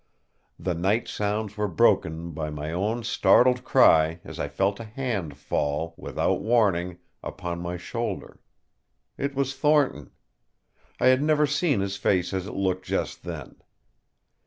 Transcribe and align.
The 0.57 0.73
night 0.73 1.07
sounds 1.07 1.55
were 1.57 1.67
broken 1.67 2.31
by 2.31 2.49
my 2.49 2.71
own 2.71 3.03
startled 3.03 3.63
cry 3.63 4.19
as 4.23 4.39
I 4.39 4.47
felt 4.47 4.79
a 4.79 4.83
hand 4.83 5.37
fall, 5.37 5.93
without 5.95 6.41
warning, 6.41 6.97
upon 7.21 7.59
my 7.59 7.77
shoulder. 7.77 8.39
It 9.15 9.35
was 9.35 9.55
Thornton. 9.55 10.09
I 10.99 11.09
had 11.09 11.21
never 11.21 11.45
seen 11.45 11.81
his 11.81 11.97
face 11.97 12.33
as 12.33 12.47
it 12.47 12.55
looked 12.55 12.85
just 12.87 13.21
then. 13.21 13.57